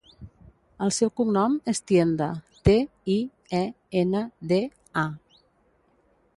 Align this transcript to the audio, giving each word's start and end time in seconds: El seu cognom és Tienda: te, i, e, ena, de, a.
El 0.85 0.93
seu 0.95 1.11
cognom 1.19 1.57
és 1.73 1.81
Tienda: 1.91 2.31
te, 2.69 2.75
i, 3.19 3.19
e, 3.61 3.63
ena, 4.05 4.25
de, 4.53 4.61
a. 5.07 5.09